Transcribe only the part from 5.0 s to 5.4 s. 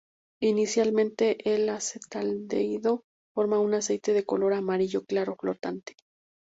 claro